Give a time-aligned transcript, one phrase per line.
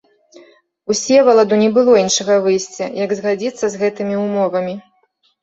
[0.93, 4.75] Усеваладу не было іншага выйсця, як згадзіцца з гэтымі ўмовамі.